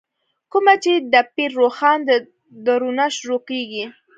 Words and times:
کومه 0.51 0.73
چې 0.83 0.91
دَپير 1.13 1.49
روښان 1.59 1.97
ددورنه 2.09 3.05
شروع 3.17 3.41
کيږې 3.49 3.85